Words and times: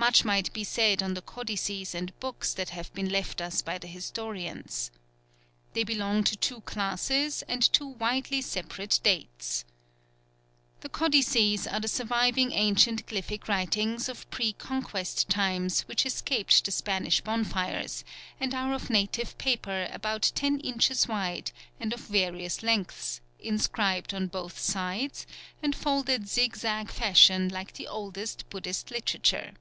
Much 0.00 0.24
might 0.24 0.50
be 0.52 0.62
said 0.62 1.02
on 1.02 1.14
the 1.14 1.20
codices 1.20 1.92
and 1.92 2.18
books 2.20 2.54
that 2.54 2.68
have 2.70 2.90
been 2.94 3.08
left 3.08 3.40
us 3.40 3.60
by 3.62 3.76
the 3.76 3.88
historians. 3.88 4.92
They 5.72 5.82
belong 5.82 6.22
to 6.24 6.36
two 6.36 6.60
classes 6.60 7.42
and 7.48 7.60
two 7.72 7.88
widely 7.88 8.40
separate 8.40 9.00
dates. 9.02 9.64
The 10.82 10.88
Codices 10.88 11.66
are 11.66 11.80
the 11.80 11.88
surviving 11.88 12.52
ancient 12.52 13.06
glyphic 13.06 13.48
writings 13.48 14.08
of 14.08 14.30
pre 14.30 14.52
Conquest 14.52 15.28
times 15.28 15.80
which 15.82 16.06
escaped 16.06 16.64
the 16.64 16.70
Spanish 16.70 17.20
bonfires, 17.20 18.04
and 18.38 18.54
are 18.54 18.72
of 18.72 18.90
native 18.90 19.36
paper 19.36 19.88
about 19.92 20.30
ten 20.36 20.60
inches 20.60 21.08
wide 21.08 21.50
and 21.80 21.92
of 21.92 21.98
various 22.02 22.62
lengths, 22.62 23.20
inscribed 23.40 24.14
on 24.14 24.28
both 24.28 24.60
sides, 24.60 25.26
and 25.60 25.74
folded 25.74 26.28
zigzag 26.28 26.88
fashion 26.88 27.48
like 27.48 27.72
the 27.74 27.88
oldest 27.88 28.48
Buddhist 28.48 28.92
literature. 28.92 29.54